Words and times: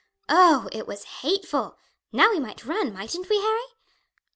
Oh, 0.29 0.67
it 0.71 0.87
was 0.87 1.03
hateful! 1.21 1.77
Now 2.11 2.31
we 2.31 2.39
might 2.39 2.65
run, 2.65 2.91
mightn't 2.91 3.29
we, 3.29 3.39
Harry?" 3.39 3.67